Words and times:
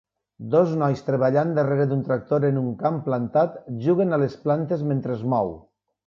Dos 0.53 0.71
nois 0.83 1.01
treballant 1.09 1.51
darrere 1.57 1.83
d'un 1.91 1.99
tractor 2.07 2.47
en 2.49 2.57
un 2.61 2.71
camp 2.79 2.97
plantat 3.09 3.59
juguen 3.83 4.17
a 4.17 4.19
les 4.23 4.39
plantes 4.47 4.87
mentre 4.93 5.15
es 5.17 5.21
mou. 5.35 5.53